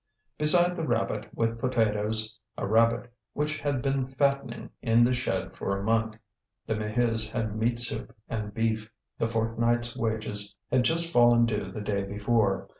[0.39, 5.77] Beside the rabbit with potatoes, a rabbit which had been fattening in the shed for
[5.77, 6.17] a month,
[6.65, 8.89] the Maheus had meat soup and beef.
[9.19, 12.67] The fortnight's wages had just fallen due the day before.